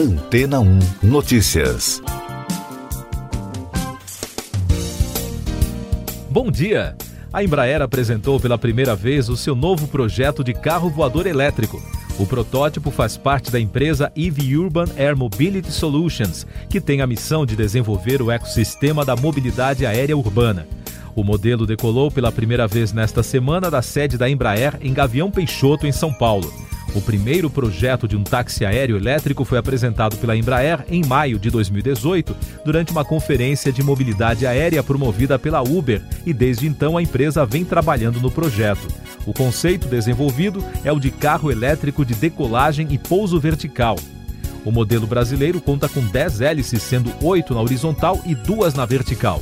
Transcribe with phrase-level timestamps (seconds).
[0.00, 2.02] Antena 1 Notícias.
[6.30, 6.96] Bom dia!
[7.30, 11.82] A Embraer apresentou pela primeira vez o seu novo projeto de carro voador elétrico.
[12.18, 17.44] O protótipo faz parte da empresa EV Urban Air Mobility Solutions, que tem a missão
[17.44, 20.66] de desenvolver o ecossistema da mobilidade aérea urbana.
[21.14, 25.86] O modelo decolou pela primeira vez nesta semana da sede da Embraer em Gavião Peixoto,
[25.86, 26.50] em São Paulo.
[26.92, 31.48] O primeiro projeto de um táxi aéreo elétrico foi apresentado pela Embraer em maio de
[31.48, 37.46] 2018, durante uma conferência de mobilidade aérea promovida pela Uber, e desde então a empresa
[37.46, 38.88] vem trabalhando no projeto.
[39.24, 43.96] O conceito desenvolvido é o de carro elétrico de decolagem e pouso vertical.
[44.64, 49.40] O modelo brasileiro conta com 10 hélices, sendo 8 na horizontal e 2 na vertical.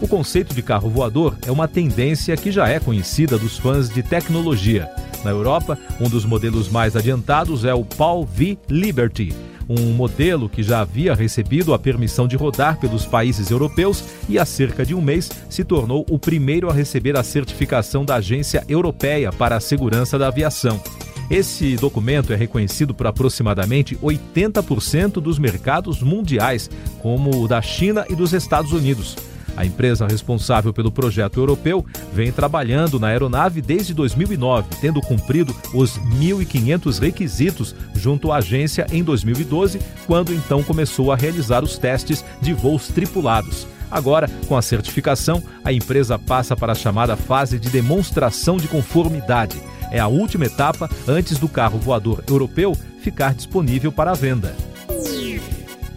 [0.00, 4.02] O conceito de carro voador é uma tendência que já é conhecida dos fãs de
[4.02, 4.90] tecnologia.
[5.26, 9.34] Na Europa, um dos modelos mais adiantados é o Paul V Liberty,
[9.68, 14.44] um modelo que já havia recebido a permissão de rodar pelos países europeus e há
[14.44, 19.32] cerca de um mês se tornou o primeiro a receber a certificação da Agência Europeia
[19.32, 20.80] para a Segurança da Aviação.
[21.28, 26.70] Esse documento é reconhecido por aproximadamente 80% dos mercados mundiais,
[27.02, 29.16] como o da China e dos Estados Unidos.
[29.56, 35.98] A empresa responsável pelo projeto europeu vem trabalhando na aeronave desde 2009, tendo cumprido os
[35.98, 42.52] 1.500 requisitos junto à agência em 2012, quando então começou a realizar os testes de
[42.52, 43.66] voos tripulados.
[43.90, 49.56] Agora, com a certificação, a empresa passa para a chamada fase de demonstração de conformidade.
[49.90, 54.54] É a última etapa antes do carro voador europeu ficar disponível para a venda.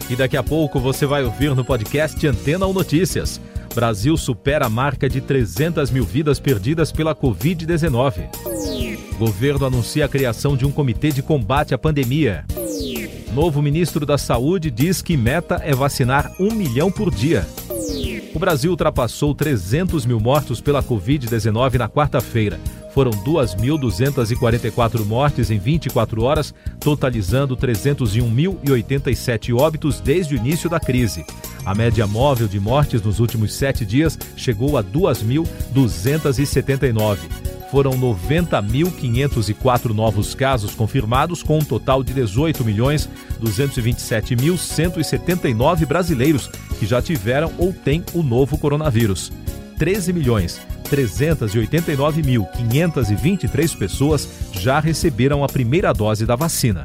[0.10, 3.40] E daqui a pouco você vai ouvir no podcast Antena ou Notícias.
[3.80, 8.28] Brasil supera a marca de 300 mil vidas perdidas pela Covid-19.
[9.18, 12.44] Governo anuncia a criação de um comitê de combate à pandemia.
[13.34, 17.48] Novo ministro da Saúde diz que meta é vacinar um milhão por dia.
[18.36, 22.60] O Brasil ultrapassou 300 mil mortos pela Covid-19 na quarta-feira.
[22.94, 31.24] Foram 2.244 mortes em 24 horas, totalizando 301.087 óbitos desde o início da crise.
[31.70, 37.20] A média móvel de mortes nos últimos sete dias chegou a 2.279.
[37.70, 43.08] Foram 90.504 novos casos confirmados, com um total de 18 milhões
[43.40, 49.32] 227.179 brasileiros que já tiveram ou têm o novo coronavírus.
[49.78, 50.60] 13 milhões
[50.90, 56.84] 389.523 pessoas já receberam a primeira dose da vacina.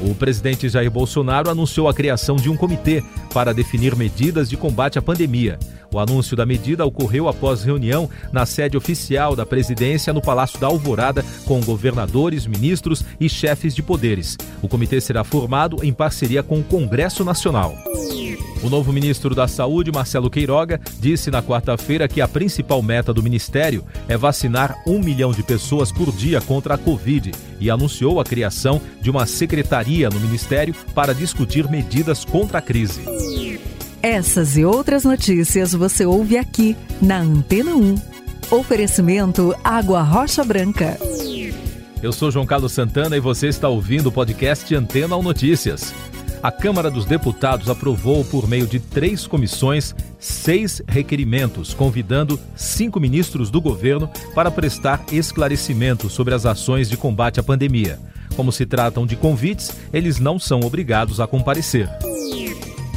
[0.00, 3.02] O presidente Jair Bolsonaro anunciou a criação de um comitê
[3.32, 5.58] para definir medidas de combate à pandemia.
[5.92, 10.66] O anúncio da medida ocorreu após reunião na sede oficial da presidência no Palácio da
[10.66, 14.36] Alvorada com governadores, ministros e chefes de poderes.
[14.60, 17.76] O comitê será formado em parceria com o Congresso Nacional.
[18.66, 23.22] O novo ministro da Saúde, Marcelo Queiroga, disse na quarta-feira que a principal meta do
[23.22, 28.24] ministério é vacinar um milhão de pessoas por dia contra a Covid e anunciou a
[28.24, 33.02] criação de uma secretaria no ministério para discutir medidas contra a crise.
[34.02, 37.94] Essas e outras notícias você ouve aqui na Antena 1.
[38.50, 40.98] Oferecimento Água Rocha Branca.
[42.02, 45.94] Eu sou João Carlos Santana e você está ouvindo o podcast Antena 1 Notícias
[46.42, 53.50] a Câmara dos Deputados aprovou, por meio de três comissões, seis requerimentos, convidando cinco ministros
[53.50, 57.98] do governo para prestar esclarecimentos sobre as ações de combate à pandemia.
[58.34, 61.88] Como se tratam de convites, eles não são obrigados a comparecer.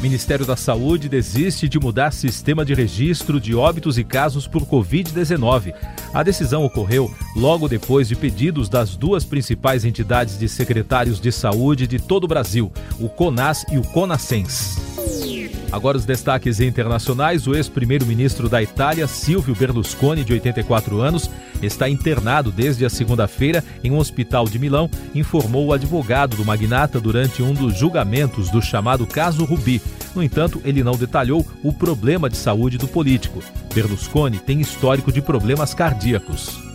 [0.00, 5.74] Ministério da Saúde desiste de mudar sistema de registro de óbitos e casos por Covid-19.
[6.12, 11.86] A decisão ocorreu logo depois de pedidos das duas principais entidades de secretários de saúde
[11.86, 14.99] de todo o Brasil, o CONAS e o CONASENS.
[15.72, 17.46] Agora os destaques internacionais.
[17.46, 21.30] O ex-primeiro-ministro da Itália, Silvio Berlusconi, de 84 anos,
[21.62, 27.00] está internado desde a segunda-feira em um hospital de Milão, informou o advogado do magnata
[27.00, 29.80] durante um dos julgamentos do chamado caso Rubi.
[30.14, 33.40] No entanto, ele não detalhou o problema de saúde do político.
[33.72, 36.69] Berlusconi tem histórico de problemas cardíacos.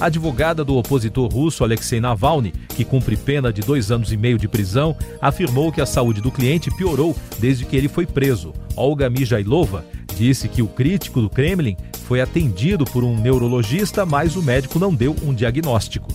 [0.00, 4.48] Advogada do opositor russo Alexei Navalny, que cumpre pena de dois anos e meio de
[4.48, 8.54] prisão, afirmou que a saúde do cliente piorou desde que ele foi preso.
[8.74, 9.84] Olga Mijailova
[10.16, 11.76] disse que o crítico do Kremlin
[12.06, 16.08] foi atendido por um neurologista, mas o médico não deu um diagnóstico.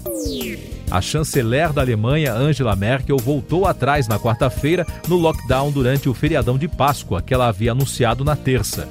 [0.90, 6.58] A chanceler da Alemanha, Angela Merkel, voltou atrás na quarta-feira no lockdown durante o feriadão
[6.58, 8.90] de Páscoa, que ela havia anunciado na terça.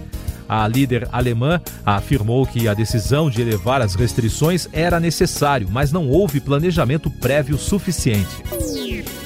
[0.48, 6.08] A líder alemã afirmou que a decisão de elevar as restrições era necessário, mas não
[6.08, 8.42] houve planejamento prévio suficiente.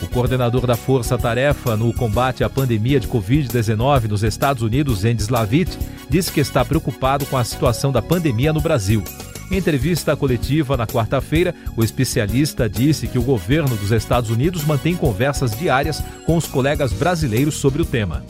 [0.02, 5.22] O coordenador da Força Tarefa no combate à pandemia de Covid-19 nos Estados Unidos, Andy
[5.22, 5.76] Slavitt,
[6.08, 9.02] disse que está preocupado com a situação da pandemia no Brasil.
[9.50, 14.94] Em entrevista coletiva na quarta-feira, o especialista disse que o governo dos Estados Unidos mantém
[14.94, 18.22] conversas diárias com os colegas brasileiros sobre o tema.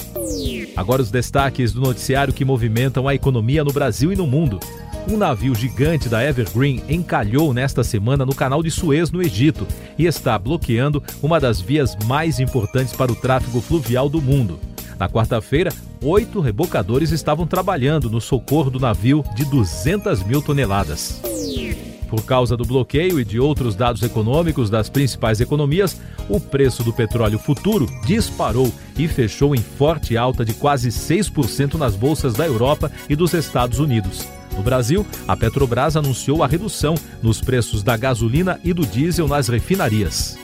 [0.78, 4.60] Agora os destaques do noticiário que movimentam a economia no Brasil e no mundo.
[5.10, 9.66] Um navio gigante da Evergreen encalhou nesta semana no canal de Suez, no Egito,
[9.98, 14.60] e está bloqueando uma das vias mais importantes para o tráfego fluvial do mundo.
[14.96, 21.20] Na quarta-feira, oito rebocadores estavam trabalhando no socorro do navio de 200 mil toneladas.
[22.08, 26.92] Por causa do bloqueio e de outros dados econômicos das principais economias, o preço do
[26.92, 32.90] petróleo futuro disparou e fechou em forte alta de quase 6% nas bolsas da Europa
[33.08, 34.26] e dos Estados Unidos.
[34.56, 39.48] No Brasil, a Petrobras anunciou a redução nos preços da gasolina e do diesel nas
[39.48, 40.36] refinarias.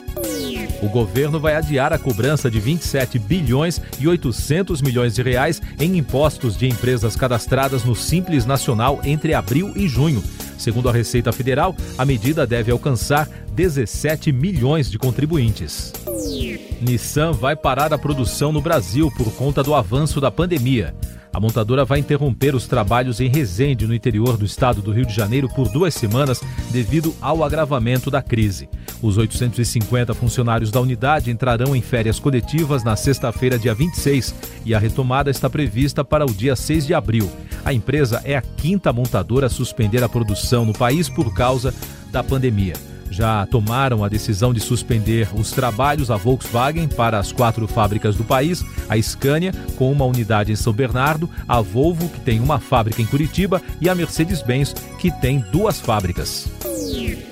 [0.81, 5.97] O governo vai adiar a cobrança de 27 bilhões e 800 milhões de reais em
[5.97, 10.23] impostos de empresas cadastradas no Simples Nacional entre abril e junho.
[10.57, 15.93] Segundo a Receita Federal, a medida deve alcançar 17 milhões de contribuintes.
[16.81, 20.95] Nissan vai parar a produção no Brasil por conta do avanço da pandemia.
[21.35, 25.13] A montadora vai interromper os trabalhos em Resende, no interior do estado do Rio de
[25.13, 26.41] Janeiro, por duas semanas
[26.71, 28.69] devido ao agravamento da crise.
[29.01, 34.33] Os 850 funcionários da unidade entrarão em férias coletivas na sexta-feira, dia 26,
[34.65, 37.29] e a retomada está prevista para o dia 6 de abril.
[37.65, 41.73] A empresa é a quinta montadora a suspender a produção no país por causa
[42.11, 42.75] da pandemia
[43.09, 48.23] já tomaram a decisão de suspender os trabalhos a Volkswagen para as quatro fábricas do
[48.23, 53.01] país, a Scania, com uma unidade em São Bernardo, a Volvo, que tem uma fábrica
[53.01, 56.49] em Curitiba, e a Mercedes-Benz, que tem duas fábricas.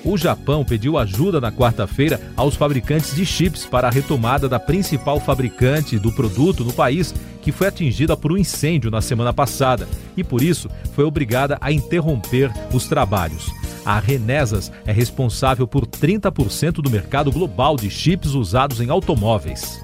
[0.06, 5.20] O Japão pediu ajuda na quarta-feira aos fabricantes de chips para a retomada da principal
[5.20, 10.24] fabricante do produto no país, que foi atingida por um incêndio na semana passada e,
[10.24, 13.52] por isso, foi obrigada a interromper os trabalhos.
[13.86, 19.82] A Renesas é responsável por 30% do mercado global de chips usados em automóveis.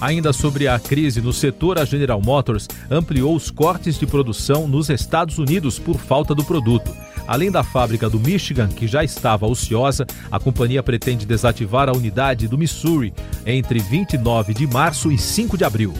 [0.00, 4.88] Ainda sobre a crise no setor, a General Motors ampliou os cortes de produção nos
[4.88, 6.90] Estados Unidos por falta do produto.
[7.26, 12.48] Além da fábrica do Michigan, que já estava ociosa, a companhia pretende desativar a unidade
[12.48, 13.12] do Missouri
[13.44, 15.92] entre 29 de março e 5 de abril.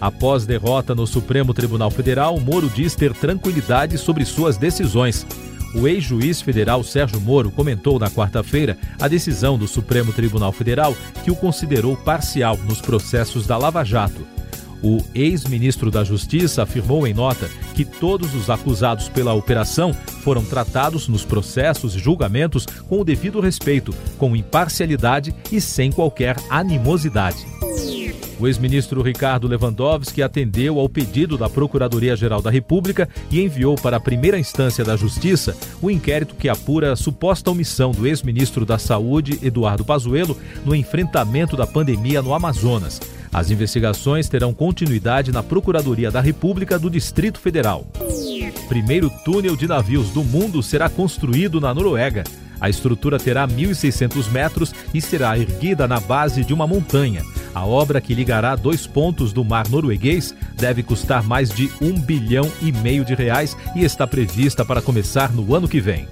[0.00, 5.26] Após derrota no Supremo Tribunal Federal, Moro diz ter tranquilidade sobre suas decisões.
[5.74, 11.30] O ex-juiz federal Sérgio Moro comentou na quarta-feira a decisão do Supremo Tribunal Federal que
[11.30, 14.26] o considerou parcial nos processos da Lava Jato.
[14.82, 19.92] O ex-ministro da Justiça afirmou em nota que todos os acusados pela operação
[20.22, 26.36] foram tratados nos processos e julgamentos com o devido respeito, com imparcialidade e sem qualquer
[26.48, 27.44] animosidade.
[28.40, 34.00] O ex-ministro Ricardo Lewandowski atendeu ao pedido da Procuradoria-Geral da República e enviou para a
[34.00, 39.40] primeira instância da Justiça o inquérito que apura a suposta omissão do ex-ministro da Saúde,
[39.42, 43.00] Eduardo Pazuello, no enfrentamento da pandemia no Amazonas.
[43.32, 47.86] As investigações terão continuidade na Procuradoria da República do Distrito Federal.
[48.68, 52.22] Primeiro túnel de navios do mundo será construído na Noruega.
[52.60, 57.22] A estrutura terá 1.600 metros e será erguida na base de uma montanha.
[57.58, 62.48] A obra que ligará dois pontos do mar norueguês deve custar mais de um bilhão
[62.62, 66.06] e meio de reais e está prevista para começar no ano que vem.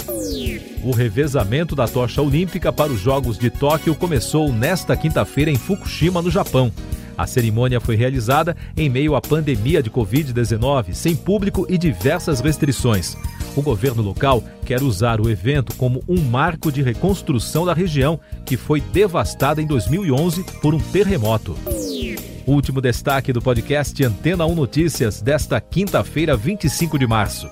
[0.82, 6.20] O revezamento da tocha olímpica para os Jogos de Tóquio começou nesta quinta-feira em Fukushima,
[6.20, 6.72] no Japão.
[7.16, 13.16] A cerimônia foi realizada em meio à pandemia de Covid-19, sem público e diversas restrições.
[13.56, 18.54] O governo local quer usar o evento como um marco de reconstrução da região, que
[18.54, 21.56] foi devastada em 2011 por um terremoto.
[22.46, 27.48] Último destaque do podcast Antena 1 Notícias desta quinta-feira, 25 de março.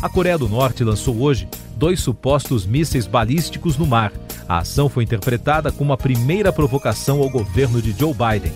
[0.00, 4.10] A Coreia do Norte lançou hoje dois supostos mísseis balísticos no mar.
[4.48, 8.52] A ação foi interpretada como a primeira provocação ao governo de Joe Biden.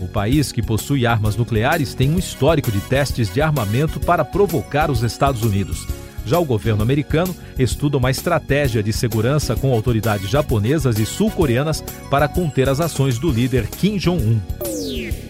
[0.00, 4.90] O país, que possui armas nucleares, tem um histórico de testes de armamento para provocar
[4.90, 5.86] os Estados Unidos.
[6.26, 12.26] Já o governo americano estuda uma estratégia de segurança com autoridades japonesas e sul-coreanas para
[12.26, 14.40] conter as ações do líder Kim Jong-un.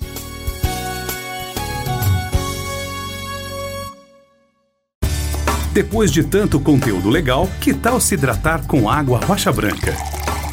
[5.72, 9.96] Depois de tanto conteúdo legal, que tal se hidratar com água rocha branca?